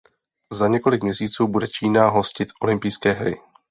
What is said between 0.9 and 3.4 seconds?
měsíců bude Čína hostit olympijské hry.